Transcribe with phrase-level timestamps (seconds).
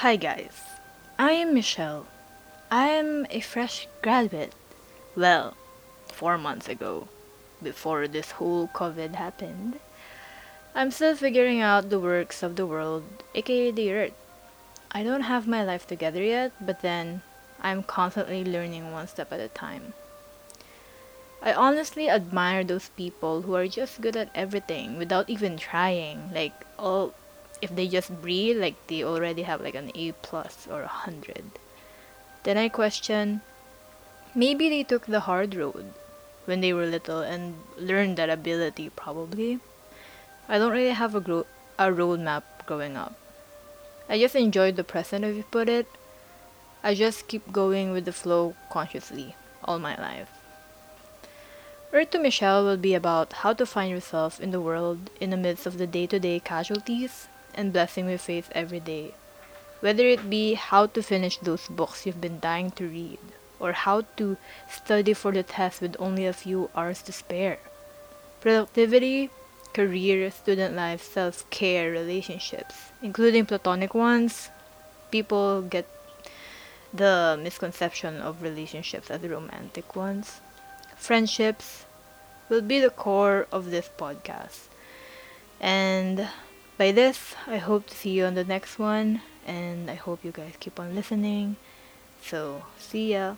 [0.00, 0.52] Hi guys,
[1.18, 2.04] I am Michelle.
[2.70, 4.52] I am a fresh graduate.
[5.16, 5.56] Well,
[6.12, 7.08] four months ago,
[7.62, 9.80] before this whole COVID happened.
[10.74, 13.04] I'm still figuring out the works of the world,
[13.34, 14.12] aka the earth.
[14.92, 17.22] I don't have my life together yet, but then
[17.62, 19.94] I'm constantly learning one step at a time.
[21.40, 26.34] I honestly admire those people who are just good at everything without even trying.
[26.34, 27.14] Like, all
[27.62, 31.44] if they just breathe, like they already have like an A plus or a hundred.
[32.42, 33.40] Then I question,
[34.34, 35.92] maybe they took the hard road
[36.44, 39.58] when they were little and learned that ability probably.
[40.48, 41.46] I don't really have a gro-
[41.78, 43.14] a roadmap growing up.
[44.08, 45.86] I just enjoyed the present if you put it.
[46.84, 50.30] I just keep going with the flow consciously all my life.
[51.92, 55.36] Earth to Michelle will be about how to find yourself in the world in the
[55.36, 59.14] midst of the day to day casualties and blessing we face every day.
[59.80, 63.18] Whether it be how to finish those books you've been dying to read,
[63.58, 64.36] or how to
[64.70, 67.58] study for the test with only a few hours to spare.
[68.40, 69.30] Productivity,
[69.72, 74.50] career, student life, self care, relationships, including platonic ones.
[75.10, 75.86] People get
[76.92, 80.40] the misconception of relationships as romantic ones.
[80.96, 81.84] Friendships
[82.48, 84.68] will be the core of this podcast.
[85.60, 86.28] And
[86.78, 89.22] by this, I hope to see you on the next one.
[89.46, 91.56] And I hope you guys keep on listening.
[92.22, 93.36] So, see ya.